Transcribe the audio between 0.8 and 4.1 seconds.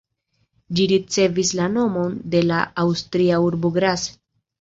ricevis la nomon de la aŭstria urbo Graz.